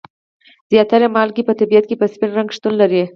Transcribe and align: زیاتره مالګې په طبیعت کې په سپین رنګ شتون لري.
زیاتره 0.71 1.07
مالګې 1.15 1.43
په 1.47 1.53
طبیعت 1.59 1.85
کې 1.89 1.95
په 2.01 2.05
سپین 2.13 2.31
رنګ 2.37 2.49
شتون 2.57 2.73
لري. 2.81 3.03